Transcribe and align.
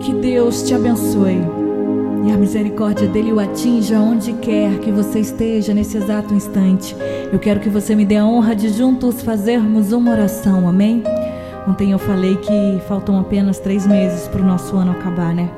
Que 0.00 0.14
Deus 0.14 0.62
te 0.62 0.74
abençoe 0.74 1.40
e 2.26 2.32
a 2.32 2.36
misericórdia 2.36 3.06
dele 3.06 3.32
o 3.32 3.40
atinja 3.40 4.00
onde 4.00 4.32
quer 4.34 4.78
que 4.78 4.90
você 4.90 5.20
esteja 5.20 5.74
nesse 5.74 5.96
exato 5.96 6.34
instante. 6.34 6.96
Eu 7.32 7.38
quero 7.38 7.60
que 7.60 7.68
você 7.68 7.94
me 7.94 8.04
dê 8.04 8.16
a 8.16 8.26
honra 8.26 8.54
de 8.54 8.70
juntos 8.70 9.22
fazermos 9.22 9.92
uma 9.92 10.12
oração, 10.12 10.68
amém? 10.68 11.02
Ontem 11.68 11.92
eu 11.92 11.98
falei 11.98 12.36
que 12.36 12.80
faltam 12.88 13.18
apenas 13.18 13.58
três 13.58 13.86
meses 13.86 14.26
para 14.28 14.42
o 14.42 14.46
nosso 14.46 14.76
ano 14.76 14.92
acabar, 14.92 15.34
né? 15.34 15.50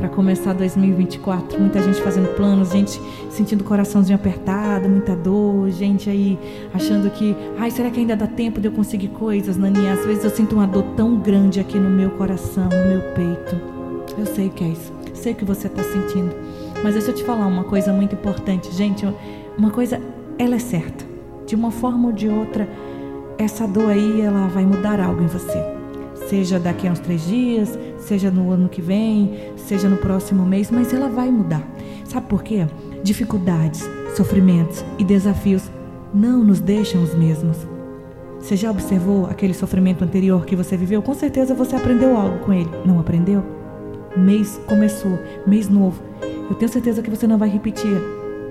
Para 0.00 0.08
começar 0.08 0.54
2024. 0.54 1.60
Muita 1.60 1.80
gente 1.80 2.02
fazendo 2.02 2.34
planos, 2.34 2.70
gente 2.72 3.00
sentindo 3.28 3.60
o 3.60 3.64
coraçãozinho 3.64 4.16
apertado, 4.16 4.88
muita 4.88 5.14
dor, 5.14 5.70
gente 5.70 6.10
aí 6.10 6.36
achando 6.74 7.08
que, 7.10 7.36
ai, 7.58 7.70
será 7.70 7.90
que 7.90 8.00
ainda 8.00 8.16
dá 8.16 8.26
tempo 8.26 8.60
de 8.60 8.66
eu 8.66 8.72
conseguir 8.72 9.08
coisas, 9.08 9.56
Nani? 9.56 9.88
Às 9.88 10.04
vezes 10.04 10.24
eu 10.24 10.30
sinto 10.30 10.56
uma 10.56 10.66
dor 10.66 10.84
tão 10.96 11.16
grande 11.20 11.60
aqui 11.60 11.78
no 11.78 11.90
meu 11.90 12.10
coração, 12.10 12.64
no 12.64 12.88
meu 12.88 13.02
peito. 13.12 13.60
Eu 14.18 14.26
sei 14.26 14.48
que 14.48 14.64
é 14.64 14.68
isso 14.68 15.00
sei 15.20 15.32
o 15.32 15.36
que 15.36 15.44
você 15.44 15.66
está 15.66 15.82
sentindo. 15.82 16.34
Mas 16.82 16.94
deixa 16.94 17.10
eu 17.10 17.14
te 17.14 17.22
falar 17.22 17.46
uma 17.46 17.64
coisa 17.64 17.92
muito 17.92 18.14
importante, 18.14 18.72
gente. 18.74 19.06
Uma 19.56 19.70
coisa, 19.70 20.00
ela 20.38 20.56
é 20.56 20.58
certa. 20.58 21.04
De 21.46 21.54
uma 21.54 21.70
forma 21.70 22.08
ou 22.08 22.12
de 22.12 22.28
outra, 22.28 22.68
essa 23.38 23.66
dor 23.66 23.90
aí, 23.90 24.20
ela 24.20 24.48
vai 24.48 24.64
mudar 24.64 25.00
algo 25.00 25.22
em 25.22 25.26
você. 25.26 25.79
Seja 26.28 26.58
daqui 26.58 26.86
a 26.86 26.92
uns 26.92 27.00
três 27.00 27.26
dias, 27.26 27.78
seja 27.98 28.30
no 28.30 28.50
ano 28.50 28.68
que 28.68 28.80
vem, 28.80 29.52
seja 29.56 29.88
no 29.88 29.96
próximo 29.96 30.44
mês, 30.44 30.70
mas 30.70 30.92
ela 30.92 31.08
vai 31.08 31.30
mudar. 31.30 31.66
Sabe 32.04 32.26
por 32.26 32.42
quê? 32.42 32.66
Dificuldades, 33.02 33.88
sofrimentos 34.16 34.84
e 34.98 35.04
desafios 35.04 35.70
não 36.12 36.44
nos 36.44 36.60
deixam 36.60 37.02
os 37.02 37.14
mesmos. 37.14 37.56
Você 38.38 38.56
já 38.56 38.70
observou 38.70 39.26
aquele 39.26 39.54
sofrimento 39.54 40.04
anterior 40.04 40.46
que 40.46 40.56
você 40.56 40.76
viveu? 40.76 41.02
Com 41.02 41.14
certeza 41.14 41.54
você 41.54 41.76
aprendeu 41.76 42.16
algo 42.16 42.38
com 42.38 42.52
ele. 42.52 42.70
Não 42.86 42.98
aprendeu? 42.98 43.60
mês 44.16 44.60
começou, 44.66 45.18
mês 45.46 45.68
novo. 45.68 46.02
Eu 46.48 46.56
tenho 46.56 46.70
certeza 46.70 47.02
que 47.02 47.10
você 47.10 47.26
não 47.26 47.38
vai 47.38 47.48
repetir 47.48 47.96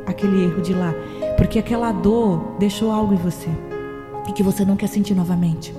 aquele 0.05 0.43
erro 0.45 0.61
de 0.61 0.73
lá, 0.73 0.93
porque 1.37 1.59
aquela 1.59 1.91
dor 1.91 2.55
deixou 2.57 2.91
algo 2.91 3.13
em 3.13 3.17
você 3.17 3.49
e 4.27 4.31
que 4.31 4.43
você 4.43 4.63
não 4.63 4.75
quer 4.75 4.87
sentir 4.87 5.13
novamente. 5.13 5.73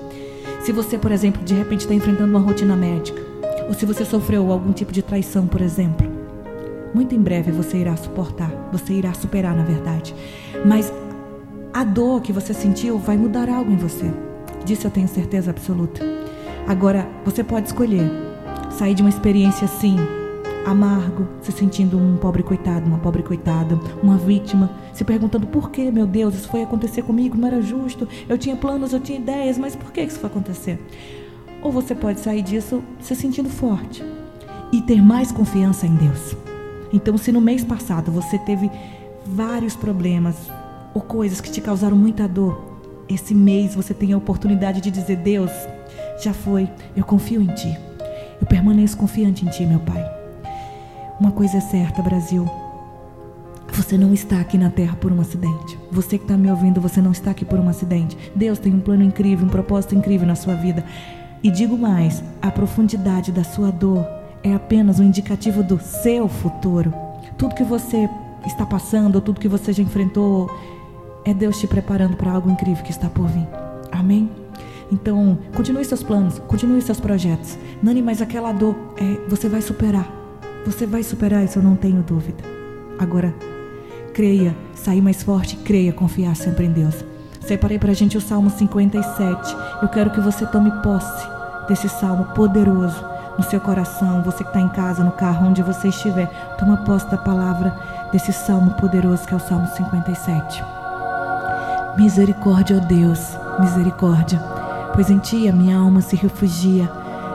Se 0.63 0.71
você, 0.71 0.97
por 0.97 1.11
exemplo, 1.11 1.43
de 1.43 1.55
repente 1.55 1.81
está 1.81 1.93
enfrentando 1.93 2.29
uma 2.29 2.39
rotina 2.39 2.75
médica, 2.75 3.19
ou 3.67 3.73
se 3.73 3.85
você 3.85 4.05
sofreu 4.05 4.51
algum 4.51 4.71
tipo 4.71 4.91
de 4.91 5.01
traição, 5.01 5.47
por 5.47 5.59
exemplo, 5.59 6.07
muito 6.93 7.15
em 7.15 7.19
breve 7.19 7.51
você 7.51 7.77
irá 7.77 7.95
suportar, 7.95 8.51
você 8.71 8.93
irá 8.93 9.11
superar, 9.13 9.55
na 9.55 9.63
verdade. 9.63 10.13
Mas 10.63 10.93
a 11.73 11.83
dor 11.83 12.21
que 12.21 12.31
você 12.31 12.53
sentiu 12.53 12.99
vai 12.99 13.17
mudar 13.17 13.49
algo 13.49 13.71
em 13.71 13.75
você. 13.77 14.11
Disso 14.63 14.85
eu 14.85 14.91
tenho 14.91 15.07
certeza 15.07 15.49
absoluta. 15.49 16.05
Agora, 16.67 17.07
você 17.25 17.43
pode 17.43 17.67
escolher 17.67 18.11
sair 18.69 18.93
de 18.93 19.01
uma 19.01 19.09
experiência 19.09 19.65
assim, 19.65 19.97
amargo, 20.65 21.27
se 21.41 21.51
sentindo 21.51 21.97
um 21.97 22.17
pobre 22.17 22.43
coitado, 22.43 22.85
uma 22.85 22.97
pobre 22.99 23.23
coitada, 23.23 23.79
uma 24.01 24.17
vítima, 24.17 24.69
se 24.93 25.03
perguntando 25.03 25.47
por 25.47 25.71
que, 25.71 25.91
meu 25.91 26.05
Deus, 26.05 26.35
isso 26.35 26.49
foi 26.49 26.63
acontecer 26.63 27.01
comigo, 27.01 27.37
não 27.37 27.47
era 27.47 27.61
justo, 27.61 28.07
eu 28.27 28.37
tinha 28.37 28.55
planos, 28.55 28.93
eu 28.93 28.99
tinha 28.99 29.17
ideias, 29.17 29.57
mas 29.57 29.75
por 29.75 29.91
que 29.91 30.01
isso 30.01 30.19
foi 30.19 30.29
acontecer? 30.29 30.79
Ou 31.61 31.71
você 31.71 31.93
pode 31.93 32.19
sair 32.19 32.41
disso 32.41 32.83
se 32.99 33.15
sentindo 33.15 33.49
forte 33.49 34.03
e 34.71 34.81
ter 34.81 35.01
mais 35.01 35.31
confiança 35.31 35.85
em 35.85 35.95
Deus. 35.95 36.35
Então, 36.93 37.17
se 37.17 37.31
no 37.31 37.41
mês 37.41 37.63
passado 37.63 38.11
você 38.11 38.37
teve 38.39 38.69
vários 39.25 39.75
problemas 39.75 40.35
ou 40.93 41.01
coisas 41.01 41.39
que 41.39 41.51
te 41.51 41.61
causaram 41.61 41.95
muita 41.95 42.27
dor, 42.27 42.79
esse 43.07 43.33
mês 43.33 43.75
você 43.75 43.93
tem 43.93 44.13
a 44.13 44.17
oportunidade 44.17 44.81
de 44.81 44.91
dizer: 44.91 45.17
Deus, 45.17 45.51
já 46.21 46.33
foi, 46.33 46.69
eu 46.95 47.03
confio 47.03 47.41
em 47.41 47.47
Ti. 47.47 47.77
Eu 48.39 48.47
permaneço 48.47 48.97
confiante 48.97 49.45
em 49.45 49.49
Ti, 49.49 49.65
meu 49.65 49.79
Pai. 49.79 50.20
Uma 51.21 51.31
coisa 51.31 51.57
é 51.57 51.61
certa, 51.61 52.01
Brasil. 52.01 52.49
Você 53.73 53.95
não 53.95 54.11
está 54.11 54.39
aqui 54.39 54.57
na 54.57 54.71
terra 54.71 54.95
por 54.95 55.11
um 55.11 55.21
acidente. 55.21 55.77
Você 55.91 56.17
que 56.17 56.23
está 56.23 56.35
me 56.35 56.49
ouvindo, 56.49 56.81
você 56.81 56.99
não 56.99 57.11
está 57.11 57.29
aqui 57.29 57.45
por 57.45 57.59
um 57.59 57.69
acidente. 57.69 58.17
Deus 58.35 58.57
tem 58.57 58.73
um 58.73 58.79
plano 58.79 59.03
incrível, 59.03 59.45
um 59.45 59.49
propósito 59.49 59.93
incrível 59.93 60.25
na 60.25 60.33
sua 60.33 60.55
vida. 60.55 60.83
E 61.43 61.51
digo 61.51 61.77
mais: 61.77 62.23
a 62.41 62.49
profundidade 62.49 63.31
da 63.31 63.43
sua 63.43 63.69
dor 63.69 64.03
é 64.41 64.51
apenas 64.55 64.99
um 64.99 65.03
indicativo 65.03 65.61
do 65.61 65.79
seu 65.79 66.27
futuro. 66.27 66.91
Tudo 67.37 67.53
que 67.53 67.63
você 67.63 68.09
está 68.47 68.65
passando, 68.65 69.21
tudo 69.21 69.39
que 69.39 69.47
você 69.47 69.71
já 69.71 69.83
enfrentou, 69.83 70.49
é 71.23 71.35
Deus 71.35 71.59
te 71.59 71.67
preparando 71.67 72.17
para 72.17 72.31
algo 72.31 72.49
incrível 72.49 72.83
que 72.83 72.89
está 72.89 73.07
por 73.07 73.27
vir. 73.27 73.47
Amém? 73.91 74.27
Então, 74.91 75.37
continue 75.55 75.85
seus 75.85 76.01
planos, 76.01 76.39
continue 76.47 76.81
seus 76.81 76.99
projetos. 76.99 77.59
Nani, 77.83 78.01
mas 78.01 78.23
aquela 78.23 78.51
dor, 78.51 78.75
é, 78.97 79.29
você 79.29 79.47
vai 79.47 79.61
superar. 79.61 80.20
Você 80.65 80.85
vai 80.85 81.03
superar, 81.03 81.43
isso 81.43 81.59
eu 81.59 81.63
não 81.63 81.75
tenho 81.75 82.01
dúvida. 82.03 82.43
Agora, 82.99 83.33
creia, 84.13 84.55
sair 84.75 85.01
mais 85.01 85.23
forte, 85.23 85.55
creia, 85.57 85.91
confiar 85.91 86.35
sempre 86.35 86.65
em 86.65 86.71
Deus. 86.71 87.03
Separei 87.41 87.79
para 87.79 87.91
a 87.91 87.95
gente 87.95 88.17
o 88.17 88.21
Salmo 88.21 88.49
57. 88.49 89.55
Eu 89.81 89.87
quero 89.89 90.11
que 90.11 90.21
você 90.21 90.45
tome 90.45 90.71
posse 90.83 91.27
desse 91.67 91.89
salmo 91.89 92.25
poderoso 92.35 93.03
no 93.37 93.43
seu 93.43 93.59
coração. 93.59 94.21
Você 94.23 94.43
que 94.43 94.49
está 94.49 94.61
em 94.61 94.69
casa, 94.69 95.03
no 95.03 95.11
carro, 95.11 95.47
onde 95.47 95.63
você 95.63 95.87
estiver, 95.87 96.27
toma 96.59 96.77
posse 96.77 97.09
da 97.09 97.17
palavra 97.17 97.75
desse 98.11 98.31
salmo 98.31 98.71
poderoso 98.75 99.25
que 99.25 99.33
é 99.33 99.37
o 99.37 99.39
Salmo 99.39 99.67
57. 99.67 100.63
Misericórdia, 101.97 102.77
ó 102.77 102.79
oh 102.79 102.85
Deus, 102.85 103.19
misericórdia 103.59 104.39
pois 104.93 105.09
em 105.09 105.17
ti 105.17 105.47
a 105.47 105.53
minha 105.53 105.77
alma 105.77 106.01
se 106.01 106.15
refugia. 106.15 106.89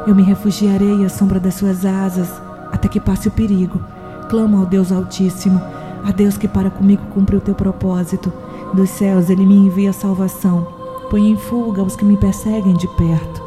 Eu 0.07 0.15
me 0.15 0.23
refugiarei 0.23 1.05
à 1.05 1.09
sombra 1.09 1.41
das 1.41 1.55
suas 1.55 1.85
asas, 1.85 2.31
até 2.77 2.89
que 2.89 3.01
passe 3.01 3.29
o 3.29 3.33
perigo. 3.33 3.81
Clamo 4.31 4.59
ao 4.59 4.67
Deus 4.67 4.93
Altíssimo, 4.93 5.61
a 6.05 6.13
Deus 6.13 6.39
que 6.39 6.47
para 6.47 6.71
comigo 6.71 7.03
cumpre 7.13 7.37
o 7.37 7.41
teu 7.41 7.55
propósito. 7.55 8.33
Dos 8.73 8.91
céus 8.91 9.29
ele 9.29 9.45
me 9.45 9.57
envia 9.57 9.93
salvação. 9.93 10.67
Põe 11.11 11.31
em 11.31 11.37
fuga 11.37 11.83
os 11.83 11.97
que 11.97 12.05
me 12.05 12.17
perseguem 12.17 12.75
de 12.75 12.87
perto. 12.89 13.43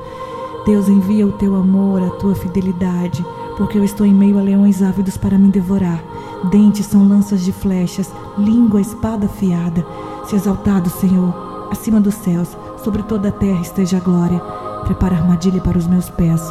Deus 0.66 0.90
envia 0.90 1.25
o 1.25 1.31
teu 1.31 1.56
amor, 1.56 2.03
a 2.03 2.09
tua 2.12 2.35
fidelidade, 2.35 3.25
porque 3.57 3.78
eu 3.78 3.84
estou 3.84 4.06
em 4.06 4.13
meio 4.13 4.38
a 4.38 4.41
leões 4.41 4.81
ávidos 4.84 5.17
para 5.17 5.38
me 5.38 5.50
devorar. 5.50 6.03
Dentes 6.51 6.85
são 6.85 7.07
lanças 7.07 7.41
de 7.41 7.51
flechas, 7.51 8.11
língua 8.38 8.81
espada 8.81 9.25
afiada. 9.25 9.85
Se 10.25 10.35
exaltado, 10.35 10.90
Senhor, 10.90 11.67
acima 11.72 12.00
dos 12.00 12.16
céus, 12.16 12.56
Sobre 12.84 13.03
toda 13.03 13.28
a 13.28 13.31
terra 13.31 13.61
esteja 13.61 13.97
a 13.97 14.00
glória. 14.00 14.40
Prepara 14.85 15.16
armadilha 15.16 15.61
para 15.61 15.78
os 15.78 15.85
meus 15.85 16.09
pés. 16.09 16.41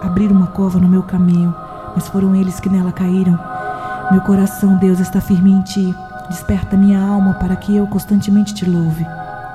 Abrir 0.00 0.32
uma 0.32 0.46
cova 0.46 0.78
no 0.78 0.88
meu 0.88 1.02
caminho, 1.02 1.54
mas 1.94 2.08
foram 2.08 2.34
eles 2.34 2.60
que 2.60 2.68
nela 2.68 2.92
caíram. 2.92 3.38
Meu 4.10 4.20
coração, 4.20 4.76
Deus, 4.76 5.00
está 5.00 5.20
firme 5.20 5.52
em 5.52 5.62
ti. 5.62 5.94
Desperta 6.28 6.76
minha 6.76 7.00
alma 7.00 7.34
para 7.34 7.56
que 7.56 7.76
eu 7.76 7.86
constantemente 7.86 8.54
te 8.54 8.64
louve. 8.64 9.06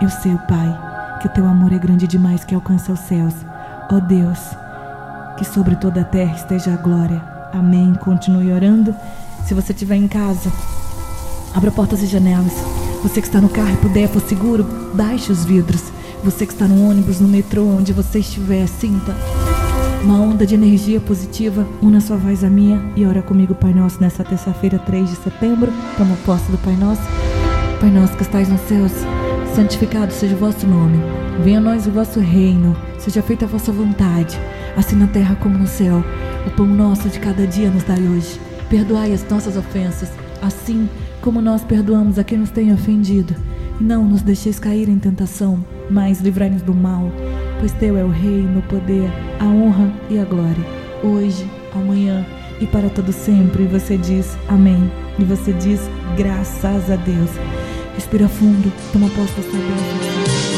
Eu 0.02 0.10
sei, 0.10 0.36
Pai, 0.48 1.18
que 1.22 1.28
o 1.28 1.32
teu 1.32 1.46
amor 1.46 1.74
é 1.74 1.78
grande 1.78 2.08
demais 2.08 2.44
que 2.44 2.56
alcança 2.56 2.92
os 2.92 3.00
céus. 3.00 3.34
Ó 3.92 3.96
oh 3.96 4.02
Deus, 4.02 4.40
que 5.38 5.46
sobre 5.46 5.76
toda 5.76 6.02
a 6.02 6.06
terra 6.06 6.36
esteja 6.36 6.74
a 6.74 6.78
glória. 6.78 7.22
Amém. 7.54 7.94
Continue 7.96 8.52
orando. 8.52 8.96
Se 9.46 9.54
você 9.54 9.74
estiver 9.74 9.96
em 9.96 10.08
casa, 10.08 10.52
abra 11.54 11.72
portas 11.72 12.02
e 12.02 12.06
janelas. 12.06 12.54
Você 13.04 13.22
que 13.22 13.28
está 13.28 13.40
no 13.42 13.50
carro 13.50 13.74
e 13.74 13.78
puder, 13.78 14.08
for 14.08 14.22
seguro, 14.22 14.64
baixe 14.94 15.32
os 15.32 15.46
vidros. 15.46 15.84
Você 16.24 16.46
que 16.46 16.54
está 16.54 16.68
no 16.68 16.90
ônibus, 16.90 17.20
no 17.20 17.28
metrô, 17.28 17.66
onde 17.66 17.94
você 17.94 18.20
estiver, 18.20 18.68
sinta 18.68 19.16
uma 20.04 20.20
onda 20.20 20.46
de 20.46 20.56
energia 20.56 21.00
positiva. 21.00 21.68
Una 21.82 22.00
sua 22.00 22.18
voz 22.18 22.44
à 22.44 22.50
minha 22.50 22.82
e 22.96 23.06
ora 23.06 23.22
comigo, 23.22 23.54
Pai 23.54 23.74
Nosso, 23.74 24.02
nessa 24.02 24.24
terça-feira, 24.24 24.80
3 24.80 25.10
de 25.10 25.16
setembro. 25.18 25.72
Toma 25.98 26.16
posse 26.26 26.50
do 26.52 26.58
Pai 26.58 26.76
Nosso. 26.76 27.02
Pai 27.80 27.90
Nosso 27.90 28.16
que 28.16 28.24
estais 28.24 28.50
nos 28.50 28.62
céus, 28.62 28.92
santificado 29.56 30.12
seja 30.12 30.36
o 30.36 30.40
vosso 30.40 30.66
nome. 30.68 30.98
Venha 31.44 31.60
a 31.60 31.62
nós 31.62 31.88
o 31.88 31.92
vosso 31.92 32.20
reino. 32.20 32.76
Seja 32.98 33.22
feita 33.22 33.46
a 33.46 33.48
vossa 33.48 33.72
vontade, 33.72 34.40
assim 34.76 34.96
na 34.96 35.08
terra 35.08 35.36
como 35.36 35.58
no 35.58 35.68
céu. 35.68 36.04
O 36.46 36.52
pão 36.52 36.66
nosso 36.66 37.10
de 37.10 37.20
cada 37.20 37.46
dia 37.46 37.70
nos 37.70 37.84
dai 37.84 38.02
hoje. 38.02 38.40
Perdoai 38.70 39.14
as 39.14 39.28
nossas 39.28 39.58
ofensas, 39.58 40.10
assim 40.42 40.90
como 41.22 41.42
nós 41.42 41.64
perdoamos 41.64 42.20
a 42.20 42.24
quem 42.24 42.38
nos 42.38 42.50
tem 42.50 42.74
ofendido. 42.74 43.36
E 43.80 43.84
não 43.84 44.06
nos 44.06 44.22
deixeis 44.22 44.60
cair 44.60 44.90
em 44.90 45.00
tentação 45.00 45.64
mas 45.90 46.22
livrai-nos 46.22 46.62
do 46.62 46.74
mal, 46.74 47.12
pois 47.60 47.74
teu 47.74 47.98
é 47.98 48.04
o 48.04 48.10
reino, 48.10 48.60
o 48.60 48.64
poder, 48.64 49.10
a 49.40 49.46
honra 49.46 49.92
e 50.10 50.18
a 50.18 50.26
glória, 50.26 50.66
hoje, 51.04 51.46
amanhã 51.76 52.26
e 52.60 52.66
para 52.66 52.90
todo 52.90 53.12
sempre. 53.12 53.64
E 53.64 53.68
você 53.68 53.98
diz 53.98 54.38
amém. 54.48 54.90
E 55.18 55.24
você 55.24 55.54
diz 55.54 55.82
graças 56.18 56.90
a 56.90 56.96
Deus. 56.96 57.30
Respira 57.96 58.28
fundo, 58.28 58.72
toma 58.94 59.10
posse 59.10 59.34
da 59.34 59.44
sua 59.44 59.60
bênção. 59.60 60.49